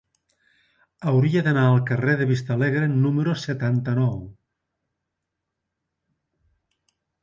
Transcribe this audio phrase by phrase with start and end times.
[1.11, 4.19] Hauria d'anar al carrer de Vistalegre número setanta-nou.